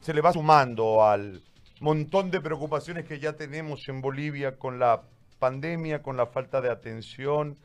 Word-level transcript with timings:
se 0.00 0.14
le 0.14 0.22
va 0.22 0.32
sumando 0.32 1.04
al 1.04 1.42
montón 1.80 2.30
de 2.30 2.40
preocupaciones 2.40 3.06
que 3.06 3.20
ya 3.20 3.34
tenemos 3.34 3.88
en 3.88 4.00
Bolivia 4.00 4.56
con 4.58 4.78
la 4.78 5.02
pandemia, 5.38 6.02
con 6.02 6.16
la 6.16 6.26
falta 6.26 6.60
de 6.60 6.70
atención, 6.70 7.56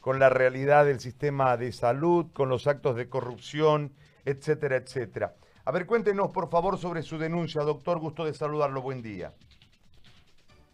con 0.00 0.18
la 0.18 0.28
realidad 0.28 0.84
del 0.84 1.00
sistema 1.00 1.56
de 1.56 1.72
salud, 1.72 2.26
con 2.32 2.48
los 2.48 2.66
actos 2.66 2.96
de 2.96 3.08
corrupción, 3.08 3.92
etcétera, 4.24 4.76
etcétera. 4.76 5.34
A 5.64 5.70
ver, 5.70 5.86
cuéntenos 5.86 6.30
por 6.30 6.50
favor 6.50 6.78
sobre 6.78 7.02
su 7.02 7.18
denuncia, 7.18 7.62
doctor. 7.62 7.98
Gusto 7.98 8.24
de 8.24 8.32
saludarlo. 8.32 8.80
Buen 8.80 9.02
día. 9.02 9.32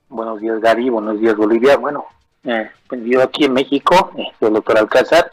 Buenos 0.09 0.41
días, 0.41 0.61
Gary. 0.61 0.89
Buenos 0.89 1.21
días, 1.21 1.35
Bolivia. 1.37 1.77
Bueno, 1.77 2.05
eh, 2.45 2.71
vendido 2.89 3.23
aquí 3.23 3.45
en 3.45 3.55
México, 3.55 4.13
el 4.41 4.53
doctor 4.53 4.79
Alcázar, 4.79 5.33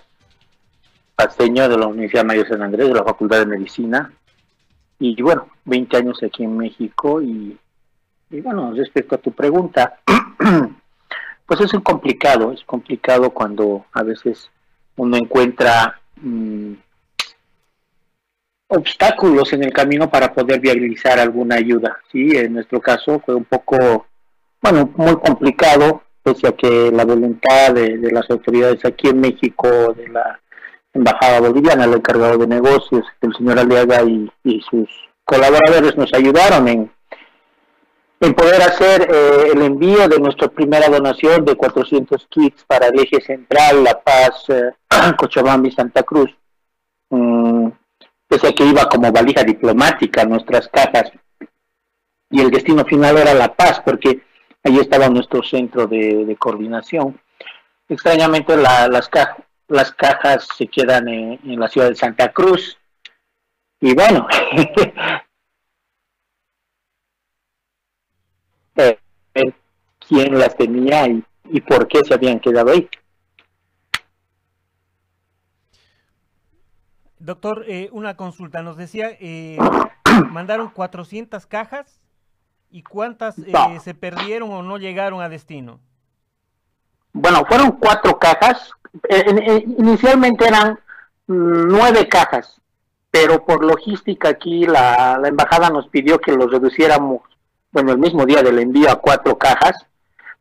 paseño 1.16 1.70
de 1.70 1.78
la 1.78 1.88
Universidad 1.88 2.26
Mayor 2.26 2.48
San 2.48 2.64
Andrés, 2.64 2.88
de 2.88 2.96
la 2.96 3.04
Facultad 3.04 3.40
de 3.40 3.46
Medicina 3.46 4.12
y 5.02 5.20
bueno, 5.20 5.48
20 5.66 5.98
años 5.98 6.22
aquí 6.22 6.44
en 6.44 6.56
México 6.56 7.20
y, 7.24 7.58
bueno, 8.30 8.72
respecto 8.72 9.16
a 9.16 9.18
tu 9.18 9.32
pregunta, 9.32 9.98
pues 11.48 11.60
es 11.60 11.72
complicado, 11.84 12.52
es 12.52 12.64
complicado 12.64 13.32
cuando 13.32 13.86
a 13.94 14.04
veces 14.04 14.52
uno 14.98 15.18
encuentra 15.18 16.00
mm, 16.18 16.74
obstáculos 18.68 19.52
en 19.54 19.64
el 19.64 19.74
camino 19.74 20.08
para 20.08 20.32
poder 20.32 20.60
viabilizar 20.60 21.18
alguna 21.18 21.56
ayuda, 21.56 21.98
¿sí? 22.12 22.38
En 22.38 22.54
nuestro 22.54 22.80
caso 22.80 23.20
fue 23.26 23.34
un 23.34 23.46
poco, 23.46 24.06
bueno, 24.62 24.92
muy 24.98 25.16
complicado, 25.16 26.04
pese 26.22 26.48
a 26.48 26.52
que 26.52 26.92
la 26.92 27.06
voluntad 27.06 27.74
de 27.74 28.12
las 28.12 28.30
autoridades 28.30 28.86
aquí 28.86 29.08
en 29.08 29.20
México, 29.20 29.96
de 29.98 30.10
la 30.10 30.40
embajada 30.94 31.40
boliviana, 31.40 31.86
el 31.86 31.94
encargado 31.94 32.38
de 32.38 32.48
negocios, 32.48 33.06
el 33.22 33.34
señor 33.36 33.60
Aliaga 33.60 34.04
y, 34.04 34.30
sus 34.70 34.90
colaboradores 35.24 35.96
nos 35.96 36.14
ayudaron 36.14 36.68
en, 36.68 36.92
en 38.20 38.34
poder 38.34 38.62
hacer 38.62 39.08
eh, 39.10 39.52
el 39.54 39.62
envío 39.62 40.08
de 40.08 40.20
nuestra 40.20 40.50
primera 40.50 40.90
donación 40.90 41.46
de 41.46 41.56
400 41.56 42.28
kits 42.30 42.66
para 42.66 42.88
el 42.88 43.00
eje 43.00 43.22
central, 43.22 43.84
La 43.84 44.02
Paz, 44.02 44.46
eh, 44.50 44.72
Cochabamba 45.18 45.68
y 45.68 45.72
Santa 45.72 46.04
Cruz. 46.04 46.30
Mm, 47.10 47.70
pese 48.28 48.54
que 48.54 48.66
iba 48.66 48.86
como 48.86 49.12
valija 49.12 49.44
diplomática 49.44 50.26
nuestras 50.26 50.68
cajas 50.68 51.12
y 52.30 52.40
el 52.42 52.50
destino 52.50 52.86
final 52.86 53.18
era 53.18 53.34
La 53.34 53.54
Paz, 53.54 53.82
porque 53.86 54.22
ahí 54.64 54.78
estaba 54.80 55.10
nuestro 55.10 55.44
centro 55.44 55.86
de, 55.88 56.36
coordinación. 56.40 57.20
Extrañamente 57.90 58.56
las 58.56 59.10
cajas 59.10 59.41
las 59.72 59.92
cajas 59.94 60.48
se 60.58 60.68
quedan 60.68 61.08
en, 61.08 61.60
la 61.60 61.68
ciudad 61.68 61.90
de 61.90 61.96
Santa 61.96 62.32
Cruz. 62.32 62.78
Y 63.80 63.96
bueno, 63.96 64.28
quién 70.08 70.38
las 70.38 70.56
tenía 70.58 71.08
y, 71.08 71.24
por 71.62 71.88
qué 71.88 72.04
se 72.04 72.14
habían 72.14 72.40
quedado 72.40 72.72
ahí. 72.72 72.90
Doctor, 77.18 77.64
eh, 77.68 77.90
una 77.92 78.18
consulta. 78.18 78.62
Nos 78.62 78.76
decía, 78.78 79.16
eh, 79.20 79.58
mandaron 80.30 80.70
400 80.70 81.46
cajas 81.46 82.02
y 82.70 82.84
cuántas 82.84 83.38
eh, 83.40 83.54
se 83.82 83.94
perdieron 83.94 84.52
o 84.52 84.64
no 84.64 84.78
llegaron 84.78 85.22
a 85.22 85.30
destino. 85.30 85.80
Bueno, 87.14 87.46
fueron 87.46 87.72
cuatro 87.74 88.18
cajas 88.18 88.72
eh, 88.72 88.72
eh, 88.72 88.81
inicialmente 89.78 90.48
eran 90.48 90.80
nueve 91.28 92.08
cajas, 92.08 92.62
pero 93.10 93.46
por 93.46 93.64
logística 93.64 94.30
aquí 94.30 94.66
la, 94.66 95.22
embajada 95.26 95.70
nos 95.70 95.88
pidió 95.88 96.20
que 96.20 96.34
los 96.34 96.52
reduciéramos, 96.52 97.22
bueno, 97.72 97.92
el 97.92 97.98
mismo 97.98 98.26
día 98.26 98.42
del 98.42 98.60
envío 98.60 98.90
a 98.90 99.00
cuatro 99.00 99.38
cajas, 99.38 99.86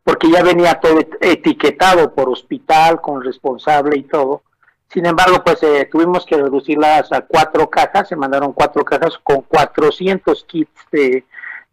porque 0.03 0.29
ya 0.29 0.43
venía 0.43 0.79
todo 0.79 0.99
etiquetado 1.19 2.13
por 2.13 2.29
hospital, 2.29 3.01
con 3.01 3.23
responsable 3.23 3.97
y 3.97 4.03
todo. 4.03 4.41
Sin 4.87 5.05
embargo, 5.05 5.41
pues 5.43 5.61
eh, 5.63 5.87
tuvimos 5.89 6.25
que 6.25 6.35
reducirlas 6.35 7.11
a 7.13 7.21
cuatro 7.21 7.69
cajas, 7.69 8.09
se 8.09 8.15
mandaron 8.15 8.51
cuatro 8.51 8.83
cajas 8.83 9.17
con 9.23 9.41
400 9.43 10.43
kits 10.45 10.81
de, 10.91 11.23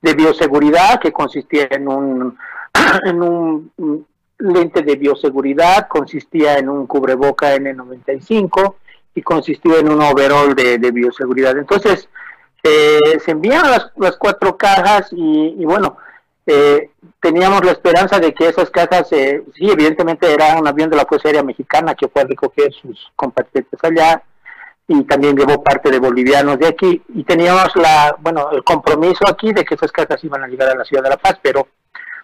bioseguridad, 0.00 1.00
que 1.00 1.12
consistía 1.12 1.66
en 1.70 1.88
un 1.88 2.38
lente 4.38 4.82
de 4.82 4.96
bioseguridad, 4.96 5.88
consistía 5.88 6.58
en 6.58 6.68
un 6.68 6.86
cubreboca 6.86 7.56
N95 7.56 8.74
y 9.14 9.22
consistía 9.22 9.78
en 9.78 9.90
un 9.90 10.00
overall 10.00 10.54
de, 10.54 10.90
bioseguridad. 10.92 11.58
Entonces, 11.58 12.08
eh, 12.62 13.18
se 13.24 13.32
envían 13.32 13.62
las, 13.70 14.16
cuatro 14.16 14.56
cajas 14.56 15.08
y, 15.12 15.64
bueno, 15.64 15.96
eh, 16.46 16.90
teníamos 17.20 17.64
la 17.64 17.72
esperanza 17.72 18.18
de 18.18 18.32
que 18.32 18.48
esas 18.48 18.70
cajas, 18.70 19.12
eh, 19.12 19.42
sí, 19.54 19.70
evidentemente 19.70 20.32
era 20.32 20.58
un 20.58 20.66
avión 20.66 20.88
de 20.88 20.96
la 20.96 21.04
Fuerza 21.04 21.28
Aérea 21.28 21.42
Mexicana 21.42 21.94
que 21.94 22.08
fue 22.08 22.22
a 22.22 22.26
recoger 22.26 22.72
sus 22.72 23.10
compatriotas 23.16 23.82
allá 23.82 24.22
y 24.86 25.02
también 25.04 25.36
llevó 25.36 25.62
parte 25.62 25.90
de 25.90 25.98
bolivianos 25.98 26.58
de 26.58 26.66
aquí 26.66 27.02
y 27.14 27.24
teníamos 27.24 27.76
la, 27.76 28.16
bueno, 28.20 28.50
el 28.52 28.64
compromiso 28.64 29.28
aquí 29.28 29.52
de 29.52 29.64
que 29.64 29.74
esas 29.74 29.92
cajas 29.92 30.24
iban 30.24 30.42
a 30.42 30.48
llegar 30.48 30.70
a 30.70 30.74
la 30.74 30.84
ciudad 30.84 31.02
de 31.02 31.10
La 31.10 31.18
Paz, 31.18 31.38
pero 31.42 31.68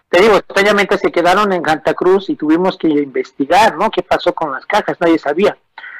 te 0.09 0.21
digo, 0.21 0.35
extrañamente 0.35 0.97
se 0.97 1.11
quedaron 1.11 1.51
en 1.51 1.63
Santa 1.65 1.93
Cruz 1.93 2.29
y 2.29 2.35
tuvimos 2.35 2.77
que 2.77 2.87
investigar, 2.87 3.75
¿no? 3.77 3.89
¿Qué 3.89 4.03
pasó 4.03 4.33
con 4.33 4.51
las 4.51 4.65
cajas? 4.65 4.97
Nadie 4.99 5.19
sabía. 5.19 5.57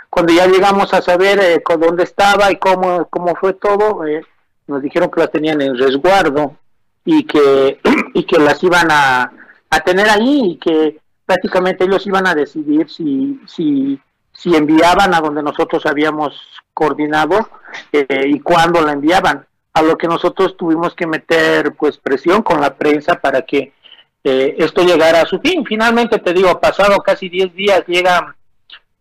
Cuando 0.09 0.33
ya 0.33 0.47
llegamos 0.47 0.93
a 0.93 1.01
saber 1.01 1.39
eh, 1.39 1.63
dónde 1.77 2.03
estaba 2.03 2.51
y 2.51 2.57
cómo, 2.57 3.05
cómo 3.09 3.35
fue 3.35 3.53
todo, 3.53 4.05
eh, 4.05 4.25
nos 4.67 4.81
dijeron 4.81 5.09
que 5.09 5.19
las 5.19 5.31
tenían 5.31 5.61
en 5.61 5.77
resguardo 5.77 6.55
y 7.03 7.25
que, 7.25 7.79
y 8.13 8.23
que 8.25 8.39
las 8.39 8.63
iban 8.63 8.87
a, 8.91 9.31
a 9.69 9.79
tener 9.81 10.09
ahí 10.09 10.51
y 10.51 10.57
que 10.57 10.99
prácticamente 11.25 11.83
ellos 11.83 12.05
iban 12.07 12.27
a 12.27 12.35
decidir 12.35 12.89
si, 12.89 13.41
si, 13.47 13.99
si 14.31 14.55
enviaban 14.55 15.13
a 15.13 15.19
donde 15.19 15.43
nosotros 15.43 15.85
habíamos 15.85 16.39
coordinado 16.73 17.49
eh, 17.91 18.25
y 18.27 18.39
cuándo 18.39 18.81
la 18.81 18.93
enviaban. 18.93 19.45
A 19.73 19.81
lo 19.81 19.97
que 19.97 20.07
nosotros 20.07 20.55
tuvimos 20.55 20.95
que 20.95 21.05
meter 21.05 21.75
pues 21.75 21.97
presión 21.97 22.41
con 22.41 22.61
la 22.61 22.75
prensa 22.75 23.15
para 23.15 23.41
que 23.41 23.73
eh, 24.27 24.55
esto 24.57 24.83
llegará 24.83 25.21
a 25.21 25.25
su 25.27 25.39
fin. 25.39 25.63
Finalmente, 25.63 26.17
te 26.17 26.33
digo, 26.33 26.59
pasado 26.59 26.97
casi 26.97 27.29
10 27.29 27.53
días 27.53 27.83
llegan 27.85 28.35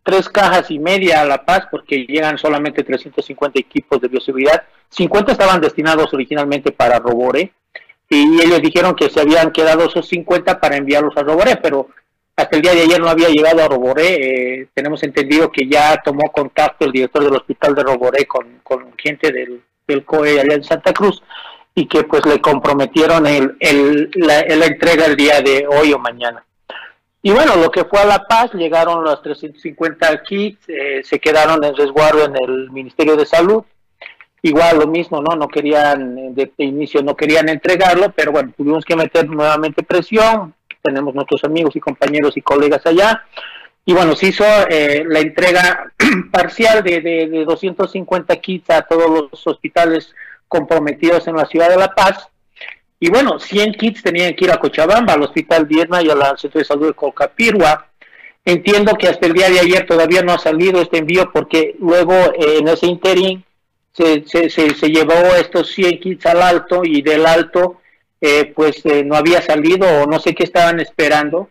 tres 0.02 0.28
cajas 0.28 0.70
y 0.70 0.78
media 0.78 1.22
a 1.22 1.24
La 1.24 1.46
Paz 1.46 1.66
porque 1.70 2.04
llegan 2.06 2.36
solamente 2.36 2.84
350 2.84 3.58
equipos 3.58 4.02
de 4.02 4.08
bioseguridad. 4.08 4.64
50 4.90 5.32
estaban 5.32 5.62
destinados 5.62 6.12
originalmente 6.12 6.72
para 6.72 6.98
Robore 6.98 7.54
y 8.10 8.42
ellos 8.42 8.60
dijeron 8.60 8.94
que 8.94 9.08
se 9.08 9.18
habían 9.18 9.50
quedado 9.50 9.86
esos 9.86 10.06
50 10.08 10.60
para 10.60 10.76
enviarlos 10.76 11.16
a 11.16 11.22
Robore, 11.22 11.56
pero 11.56 11.88
hasta 12.36 12.56
el 12.56 12.62
día 12.62 12.74
de 12.74 12.82
ayer 12.82 13.00
no 13.00 13.08
había 13.08 13.30
llegado 13.30 13.64
a 13.64 13.68
Roboré. 13.68 14.60
Eh, 14.60 14.68
tenemos 14.74 15.02
entendido 15.04 15.50
que 15.50 15.66
ya 15.66 16.02
tomó 16.04 16.30
contacto 16.32 16.84
el 16.84 16.92
director 16.92 17.24
del 17.24 17.36
hospital 17.36 17.74
de 17.74 17.82
Roboré 17.82 18.26
con, 18.26 18.60
con 18.62 18.92
gente 18.98 19.32
del, 19.32 19.62
del 19.88 20.04
COE 20.04 20.38
allá 20.38 20.54
en 20.54 20.64
Santa 20.64 20.92
Cruz 20.92 21.22
y 21.74 21.86
que 21.86 22.04
pues 22.04 22.24
le 22.24 22.40
comprometieron 22.40 23.26
el, 23.26 23.56
el, 23.58 24.10
la, 24.14 24.40
entrega 24.40 25.06
el 25.06 25.16
día 25.16 25.40
de 25.40 25.66
hoy 25.66 25.92
o 25.92 25.98
mañana. 25.98 26.44
Y 27.20 27.32
bueno, 27.32 27.56
lo 27.56 27.70
que 27.70 27.84
fue 27.84 28.00
a 28.00 28.04
La 28.04 28.26
Paz, 28.26 28.52
llegaron 28.52 29.02
los 29.02 29.22
350 29.22 30.22
kits, 30.22 30.68
eh, 30.68 31.00
se 31.02 31.18
quedaron 31.18 31.64
en 31.64 31.74
resguardo 31.74 32.24
en 32.26 32.36
el 32.36 32.70
Ministerio 32.70 33.16
de 33.16 33.26
Salud. 33.26 33.64
Igual 34.42 34.78
lo 34.78 34.86
mismo, 34.86 35.22
¿no? 35.22 35.34
No 35.34 35.48
querían, 35.48 36.34
de, 36.34 36.52
inicio 36.58 37.02
no 37.02 37.16
querían 37.16 37.48
entregarlo, 37.48 38.12
pero 38.14 38.30
bueno, 38.30 38.52
tuvimos 38.54 38.84
que 38.84 38.94
meter 38.94 39.26
nuevamente 39.28 39.82
presión. 39.82 40.54
Tenemos 40.82 41.14
nuestros 41.14 41.42
amigos 41.44 41.74
y 41.74 41.80
compañeros 41.80 42.36
y 42.36 42.42
colegas 42.42 42.84
allá. 42.84 43.24
Y 43.86 43.94
bueno, 43.94 44.14
se 44.14 44.28
hizo 44.28 44.44
eh, 44.68 45.02
la 45.08 45.20
entrega 45.20 45.90
parcial 46.30 46.84
de, 46.84 47.00
de, 47.00 47.26
de 47.26 47.44
250 47.46 48.36
kits 48.36 48.68
a 48.68 48.82
todos 48.82 49.30
los 49.32 49.46
hospitales 49.46 50.14
comprometidos 50.54 51.26
en 51.26 51.34
la 51.34 51.46
ciudad 51.46 51.68
de 51.68 51.76
La 51.76 51.92
Paz. 51.92 52.28
Y 53.00 53.10
bueno, 53.10 53.40
100 53.40 53.74
kits 53.74 54.02
tenían 54.04 54.34
que 54.34 54.44
ir 54.44 54.52
a 54.52 54.60
Cochabamba, 54.60 55.14
al 55.14 55.22
Hospital 55.22 55.66
Diezma 55.66 56.00
y 56.00 56.08
al 56.08 56.38
Centro 56.38 56.60
de 56.60 56.64
Salud 56.64 56.86
de 56.86 56.94
Colcapirua. 56.94 57.88
Entiendo 58.44 58.94
que 58.94 59.08
hasta 59.08 59.26
el 59.26 59.32
día 59.32 59.50
de 59.50 59.58
ayer 59.58 59.84
todavía 59.84 60.22
no 60.22 60.32
ha 60.32 60.38
salido 60.38 60.80
este 60.80 60.98
envío 60.98 61.30
porque 61.32 61.74
luego 61.80 62.14
eh, 62.14 62.58
en 62.60 62.68
ese 62.68 62.86
interín 62.86 63.44
se, 63.92 64.24
se, 64.26 64.48
se, 64.48 64.88
llevó 64.90 65.34
estos 65.36 65.70
100 65.72 66.00
kits 66.00 66.26
al 66.26 66.42
alto 66.42 66.82
y 66.84 67.02
del 67.02 67.26
alto 67.26 67.80
eh, 68.20 68.52
pues 68.54 68.84
eh, 68.86 69.02
no 69.04 69.16
había 69.16 69.42
salido 69.42 69.86
o 69.86 70.06
no 70.06 70.20
sé 70.20 70.34
qué 70.34 70.44
estaban 70.44 70.78
esperando. 70.78 71.50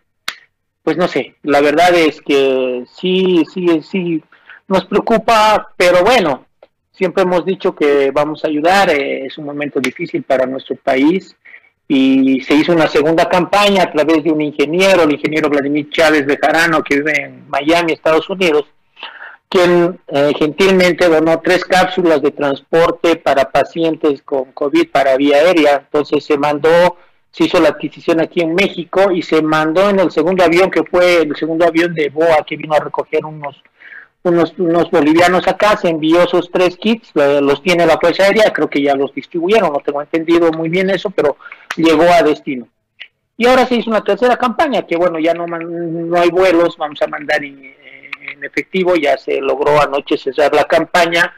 Pues 0.82 0.96
no 0.96 1.08
sé, 1.08 1.36
la 1.42 1.60
verdad 1.60 1.94
es 1.94 2.20
que 2.22 2.84
sí, 2.94 3.44
sí, 3.52 3.82
sí, 3.82 4.22
nos 4.66 4.84
preocupa, 4.86 5.72
pero 5.76 6.02
bueno, 6.02 6.46
Siempre 6.94 7.24
hemos 7.24 7.44
dicho 7.44 7.74
que 7.74 8.12
vamos 8.12 8.44
a 8.44 8.48
ayudar, 8.48 8.88
eh, 8.88 9.26
es 9.26 9.36
un 9.36 9.46
momento 9.46 9.80
difícil 9.80 10.22
para 10.22 10.46
nuestro 10.46 10.76
país 10.76 11.34
y 11.88 12.40
se 12.42 12.54
hizo 12.54 12.72
una 12.72 12.86
segunda 12.86 13.28
campaña 13.28 13.82
a 13.82 13.92
través 13.92 14.22
de 14.22 14.30
un 14.30 14.40
ingeniero, 14.40 15.02
el 15.02 15.12
ingeniero 15.12 15.50
Vladimir 15.50 15.90
Chávez 15.90 16.24
de 16.24 16.38
Jarano, 16.38 16.84
que 16.84 16.96
vive 16.96 17.20
en 17.20 17.48
Miami, 17.48 17.92
Estados 17.92 18.30
Unidos, 18.30 18.66
quien 19.48 19.98
eh, 20.06 20.32
gentilmente 20.38 21.08
donó 21.08 21.40
tres 21.40 21.64
cápsulas 21.64 22.22
de 22.22 22.30
transporte 22.30 23.16
para 23.16 23.50
pacientes 23.50 24.22
con 24.22 24.52
COVID 24.52 24.88
para 24.92 25.16
vía 25.16 25.38
aérea. 25.38 25.76
Entonces 25.84 26.24
se 26.24 26.38
mandó, 26.38 26.96
se 27.32 27.44
hizo 27.44 27.60
la 27.60 27.70
adquisición 27.70 28.20
aquí 28.20 28.40
en 28.40 28.54
México 28.54 29.10
y 29.10 29.22
se 29.22 29.42
mandó 29.42 29.90
en 29.90 29.98
el 29.98 30.12
segundo 30.12 30.44
avión, 30.44 30.70
que 30.70 30.84
fue 30.84 31.22
el 31.22 31.34
segundo 31.34 31.66
avión 31.66 31.92
de 31.92 32.08
BOA, 32.08 32.44
que 32.46 32.56
vino 32.56 32.74
a 32.74 32.80
recoger 32.80 33.24
unos, 33.24 33.60
unos, 34.24 34.90
bolivianos 34.90 35.46
acá, 35.46 35.76
se 35.76 35.88
envió 35.88 36.22
esos 36.22 36.50
tres 36.50 36.76
kits, 36.76 37.10
los 37.14 37.62
tiene 37.62 37.86
la 37.86 37.98
Fuerza 37.98 38.24
Aérea, 38.24 38.52
creo 38.52 38.68
que 38.68 38.82
ya 38.82 38.94
los 38.94 39.14
distribuyeron, 39.14 39.72
no 39.72 39.80
tengo 39.80 40.00
entendido 40.00 40.50
muy 40.50 40.68
bien 40.68 40.90
eso, 40.90 41.10
pero 41.10 41.36
llegó 41.76 42.04
a 42.04 42.22
destino. 42.22 42.66
Y 43.36 43.46
ahora 43.46 43.66
se 43.66 43.76
hizo 43.76 43.90
una 43.90 44.02
tercera 44.02 44.36
campaña, 44.36 44.86
que 44.86 44.96
bueno, 44.96 45.18
ya 45.18 45.34
no, 45.34 45.46
no 45.46 46.18
hay 46.18 46.30
vuelos, 46.30 46.76
vamos 46.78 47.00
a 47.02 47.06
mandar 47.06 47.44
en, 47.44 47.74
efectivo, 48.42 48.94
ya 48.96 49.16
se 49.16 49.40
logró 49.40 49.80
anoche 49.80 50.16
cesar 50.16 50.54
la 50.54 50.64
campaña 50.64 51.34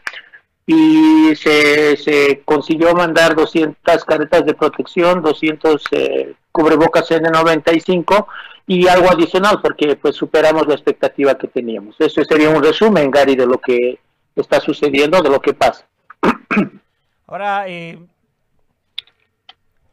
y 0.67 1.35
se, 1.37 1.97
se 1.97 2.43
consiguió 2.44 2.94
mandar 2.94 3.35
200 3.35 4.05
caretas 4.05 4.44
de 4.44 4.55
protección, 4.55 5.23
200 5.23 5.85
eh, 5.93 6.35
cubrebocas 6.50 7.11
N95 7.11 8.27
y 8.67 8.89
algo 8.89 9.09
adicional 9.11 9.61
porque 9.63 9.97
pues 9.97 10.17
superamos 10.17 10.67
la 10.67 10.75
expectativa 10.75 11.37
que 11.37 11.49
teníamos. 11.49 11.97
Eso 11.99 12.25
sería 12.25 12.51
un 12.51 12.63
resumen, 12.63 13.11
Gary, 13.11 13.37
de 13.37 13.47
lo 13.47 13.59
que 13.59 13.99
está 14.35 14.61
sucediendo, 14.61 15.23
de 15.23 15.31
lo 15.31 15.41
que 15.41 15.55
pasa. 15.55 15.87
Ahora, 17.27 17.69
eh, 17.69 17.99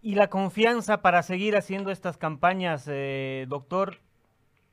¿Y 0.06 0.16
la 0.16 0.28
confianza 0.28 1.02
para 1.02 1.24
seguir 1.24 1.56
haciendo 1.56 1.90
estas 1.90 2.18
campañas, 2.18 2.90
eh, 2.90 3.46
doctor? 3.48 4.00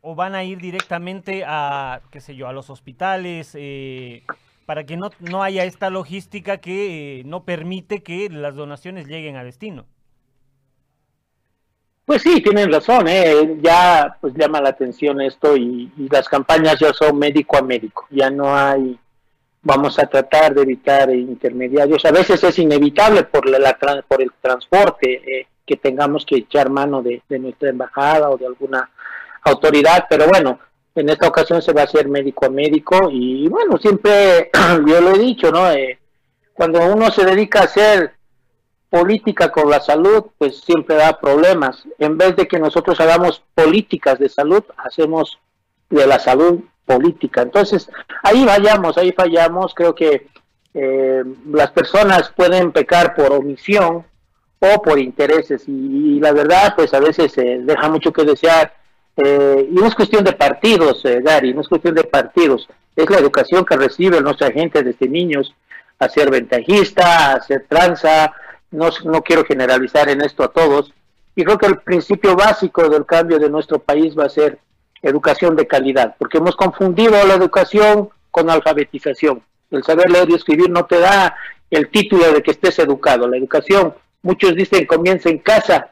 ¿O 0.01 0.17
van 0.17 0.35
a 0.35 0.43
ir 0.43 0.59
directamente 0.59 1.45
a, 1.47 2.01
qué 2.11 2.21
sé 2.21 2.35
yo, 2.35 2.49
a 2.49 2.53
los 2.53 2.69
hospitales 2.69 3.53
eh, 3.57 4.25
para 4.67 4.85
que 4.87 4.97
no, 4.97 5.11
no 5.21 5.45
haya 5.45 5.63
esta 5.63 5.89
logística 5.89 6.57
que 6.57 7.21
eh, 7.21 7.25
no 7.25 7.45
permite 7.45 8.03
que 8.03 8.29
las 8.29 8.57
donaciones 8.57 9.07
lleguen 9.07 9.37
a 9.37 9.45
destino? 9.45 9.87
Pues 12.11 12.23
sí, 12.23 12.43
tienen 12.43 12.73
razón, 12.73 13.07
ya 13.63 14.17
pues 14.21 14.35
llama 14.35 14.61
la 14.61 14.71
atención 14.71 15.21
esto 15.21 15.57
y 15.57 15.89
las 16.11 16.29
campañas 16.29 16.77
ya 16.81 16.93
son 16.93 17.17
médico 17.17 17.57
a 17.57 17.63
médico, 17.63 18.09
ya 18.11 18.29
no 18.29 18.53
hay 18.53 18.99
vamos 19.63 19.97
a 19.97 20.07
tratar 20.07 20.53
de 20.53 20.63
evitar 20.63 21.09
intermediarios. 21.15 22.05
A 22.05 22.11
veces 22.11 22.43
es 22.43 22.59
inevitable 22.59 23.23
por, 23.23 23.49
la, 23.49 23.79
por 24.09 24.21
el 24.21 24.33
transporte 24.41 25.23
eh, 25.25 25.47
que 25.65 25.77
tengamos 25.77 26.27
que 26.27 26.39
echar 26.39 26.69
mano 26.69 27.01
de, 27.01 27.23
nuestra 27.39 27.69
embajada 27.69 28.29
o 28.29 28.37
de 28.37 28.47
alguna 28.47 28.91
autoridad, 29.45 30.07
pero 30.11 30.27
bueno, 30.27 30.59
en 30.97 31.11
esta 31.11 31.29
ocasión 31.29 31.63
se 31.63 31.73
va 31.73 31.83
a 31.83 31.85
hacer 31.85 32.09
médico 32.09 32.45
a 32.45 32.51
médico 32.51 33.09
y 33.09 33.47
bueno, 33.47 33.79
siempre 33.79 34.51
yo 34.85 35.01
lo 35.01 35.15
he 35.15 35.19
dicho, 35.21 35.53
¿no? 35.53 35.71
Eh, 35.71 36.01
cuando 36.55 36.85
uno 36.93 37.09
se 37.13 37.25
dedica 37.25 37.61
a 37.61 37.65
hacer 37.67 38.15
política 38.91 39.51
con 39.51 39.71
la 39.71 39.81
salud, 39.81 40.27
pues 40.37 40.61
siempre 40.61 40.97
da 40.97 41.19
problemas. 41.19 41.85
En 41.99 42.19
vez 42.19 42.37
de 42.37 42.47
que 42.47 42.59
nosotros 42.59 43.01
hagamos 43.01 43.43
políticas 43.55 44.19
de 44.19 44.29
salud, 44.29 44.65
hacemos 44.77 45.39
de 45.89 46.07
la 46.07 46.19
salud 46.19 46.61
política. 46.85 47.43
Entonces, 47.43 47.89
ahí 48.23 48.45
vayamos, 48.45 48.99
ahí 48.99 49.13
fallamos. 49.13 49.75
Creo 49.75 49.95
que 49.95 50.27
eh, 50.75 51.25
las 51.53 51.71
personas 51.71 52.33
pueden 52.37 52.73
pecar 52.73 53.15
por 53.15 53.33
omisión 53.33 54.05
o 54.59 54.83
por 54.83 54.99
intereses 54.99 55.65
y, 55.67 56.19
la 56.21 56.33
verdad, 56.33 56.75
pues 56.77 56.93
a 56.93 57.01
veces 57.01 57.33
se 57.33 57.61
deja 57.61 57.89
mucho 57.89 58.13
que 58.13 58.25
desear. 58.25 58.75
Eh, 59.17 59.69
y 59.71 59.75
no 59.75 59.87
es 59.87 59.95
cuestión 59.95 60.25
de 60.25 60.33
partidos, 60.33 61.05
eh, 61.05 61.21
Gary, 61.23 61.55
no 61.55 61.61
es 61.61 61.69
cuestión 61.69 61.95
de 61.95 62.05
partidos, 62.05 62.69
es 62.95 63.11
la 63.11 63.19
educación 63.19 63.65
que 63.65 63.77
recibe 63.77 64.21
nuestra 64.21 64.51
gente 64.51 64.83
desde 64.83 65.09
niños 65.09 65.55
a 65.99 66.09
ser 66.09 66.31
ventajista, 66.31 67.33
a 67.33 67.41
ser 67.43 67.67
tranza, 67.69 68.33
no, 68.71 68.91
no 69.05 69.23
quiero 69.23 69.45
generalizar 69.45 70.09
en 70.09 70.21
esto 70.21 70.45
a 70.45 70.53
todos, 70.53 70.93
y 71.35 71.45
creo 71.45 71.59
que 71.59 71.67
el 71.67 71.79
principio 71.79 72.37
básico 72.37 72.89
del 72.89 73.07
cambio 73.07 73.39
de 73.39 73.51
nuestro 73.51 73.79
país 73.79 74.19
va 74.19 74.25
a 74.25 74.31
ser 74.31 74.59
educación 75.03 75.57
de 75.57 75.67
calidad, 75.67 76.15
porque 76.19 76.39
hemos 76.39 76.57
confundido 76.57 77.13
la 77.27 77.35
educación 77.35 78.11
con 78.31 78.51
alfabetización. 78.51 79.43
El 79.71 79.85
saber 79.85 80.11
leer 80.11 80.29
y 80.31 80.35
escribir 80.35 80.69
no 80.71 80.85
te 80.87 80.99
da 80.99 81.37
el 81.71 81.89
título 81.89 82.33
de 82.33 82.43
que 82.43 82.51
estés 82.51 82.79
educado. 82.81 83.29
La 83.29 83.37
educación, 83.37 83.95
muchos 84.23 84.55
dicen 84.55 84.87
comienza 84.87 85.29
en 85.29 85.39
casa, 85.39 85.91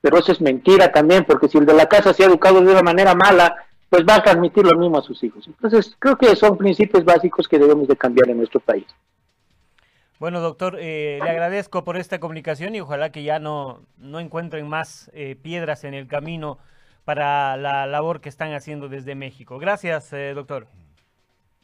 pero 0.00 0.18
eso 0.18 0.32
es 0.32 0.40
mentira 0.40 0.90
también, 0.90 1.24
porque 1.24 1.48
si 1.48 1.58
el 1.58 1.66
de 1.66 1.74
la 1.74 1.86
casa 1.86 2.12
se 2.12 2.24
ha 2.24 2.26
educado 2.26 2.60
de 2.60 2.72
una 2.72 2.82
manera 2.82 3.14
mala, 3.14 3.54
pues 3.90 4.04
va 4.06 4.16
a 4.16 4.22
transmitir 4.22 4.66
lo 4.66 4.78
mismo 4.78 4.98
a 4.98 5.02
sus 5.02 5.22
hijos. 5.22 5.46
Entonces, 5.46 5.94
creo 5.98 6.16
que 6.16 6.34
son 6.36 6.56
principios 6.56 7.04
básicos 7.04 7.48
que 7.48 7.58
debemos 7.58 7.88
de 7.88 7.96
cambiar 7.96 8.28
en 8.28 8.38
nuestro 8.38 8.60
país. 8.60 8.86
Bueno, 10.18 10.40
doctor, 10.40 10.78
eh, 10.80 11.20
le 11.22 11.30
agradezco 11.30 11.84
por 11.84 11.96
esta 11.96 12.18
comunicación 12.18 12.74
y 12.74 12.80
ojalá 12.80 13.12
que 13.12 13.22
ya 13.22 13.38
no, 13.38 13.82
no 13.98 14.18
encuentren 14.18 14.66
más 14.66 15.10
eh, 15.14 15.36
piedras 15.40 15.84
en 15.84 15.94
el 15.94 16.08
camino 16.08 16.58
para 17.04 17.56
la 17.56 17.86
labor 17.86 18.20
que 18.20 18.28
están 18.28 18.52
haciendo 18.52 18.88
desde 18.88 19.14
México. 19.14 19.58
Gracias, 19.58 20.12
eh, 20.12 20.32
doctor. 20.34 20.66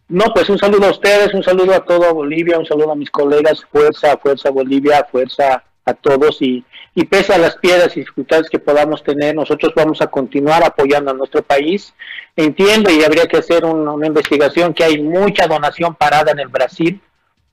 No, 0.06 0.26
pues 0.32 0.48
un 0.50 0.58
saludo 0.58 0.86
a 0.86 0.90
ustedes, 0.90 1.34
un 1.34 1.42
saludo 1.42 1.74
a 1.74 1.84
toda 1.84 2.12
Bolivia, 2.12 2.58
un 2.58 2.66
saludo 2.66 2.92
a 2.92 2.96
mis 2.96 3.10
colegas, 3.10 3.64
fuerza, 3.72 4.16
fuerza 4.18 4.50
Bolivia, 4.50 5.04
fuerza 5.10 5.64
a 5.84 5.94
todos 5.94 6.40
y, 6.40 6.64
y 6.94 7.04
pese 7.06 7.34
a 7.34 7.38
las 7.38 7.56
piedras 7.56 7.96
y 7.96 8.00
dificultades 8.00 8.48
que 8.48 8.58
podamos 8.58 9.02
tener, 9.02 9.34
nosotros 9.34 9.72
vamos 9.74 10.00
a 10.00 10.06
continuar 10.06 10.62
apoyando 10.62 11.10
a 11.10 11.14
nuestro 11.14 11.42
país. 11.42 11.92
Entiendo 12.36 12.90
y 12.90 13.02
habría 13.02 13.26
que 13.26 13.38
hacer 13.38 13.64
una 13.64 14.06
investigación 14.06 14.72
que 14.72 14.84
hay 14.84 15.02
mucha 15.02 15.48
donación 15.48 15.96
parada 15.96 16.30
en 16.30 16.38
el 16.38 16.48
Brasil 16.48 17.00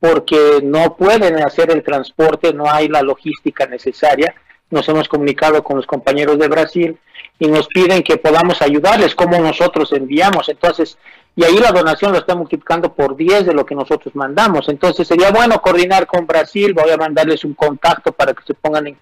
porque 0.02 0.62
no 0.64 0.98
pueden 0.98 1.44
hacer 1.44 1.70
el 1.70 1.84
transporte, 1.84 2.52
no 2.54 2.68
hay 2.68 2.88
la 2.88 3.04
logística 3.04 3.68
necesaria. 3.68 4.34
Nos 4.72 4.90
hemos 4.90 5.08
comunicado 5.08 5.64
con 5.64 5.78
los 5.78 5.86
compañeros 5.86 6.40
de 6.40 6.48
Brasil 6.48 6.98
y 7.38 7.48
nos 7.48 7.68
piden 7.68 8.02
que 8.02 8.18
podamos 8.18 8.64
ayudarles 8.64 9.14
como 9.14 9.38
nosotros 9.38 9.94
enviamos. 9.94 10.50
Entonces, 10.50 10.98
y 11.36 11.44
ahí 11.44 11.56
la 11.60 11.72
donación 11.72 12.14
lo 12.14 12.18
está 12.18 12.34
multiplicando 12.34 12.92
por 12.92 13.16
10 13.16 13.46
de 13.46 13.54
lo 13.54 13.64
que 13.64 13.76
nosotros 13.76 14.16
mandamos. 14.16 14.70
Entonces, 14.70 15.08
sería 15.08 15.30
bueno 15.30 15.62
coordinar 15.62 16.08
con 16.08 16.26
Brasil, 16.26 16.74
voy 16.74 16.90
a 16.90 16.98
mandarles 16.98 17.46
un 17.46 17.54
contacto 17.54 18.12
para 18.12 18.34
que 18.34 18.44
se 18.44 18.56
pongan 18.56 18.98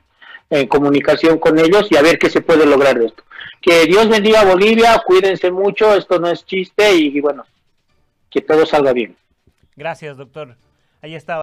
en, 0.49 0.67
comunicación 0.67 1.39
con 1.39 1.57
ellos 1.59 1.87
y 1.91 1.95
a 1.95 2.01
ver 2.01 2.19
qué 2.19 2.29
se 2.29 2.41
puede 2.41 2.65
lograr 2.65 2.99
de 2.99 3.05
esto. 3.05 3.23
Que 3.61 3.85
Dios 3.85 4.09
bendiga 4.09 4.41
a 4.41 4.45
Bolivia, 4.45 5.01
cuídense 5.05 5.49
mucho, 5.49 5.95
esto 5.95 6.19
no 6.19 6.27
es 6.27 6.45
chiste 6.45 6.93
y, 6.93 7.17
y 7.17 7.21
bueno, 7.21 7.45
que 8.29 8.41
todo 8.41 8.65
salga 8.65 8.91
bien. 8.91 9.15
Gracias, 9.77 10.17
doctor. 10.17 10.57
Ahí 11.01 11.15
estaba. 11.15 11.37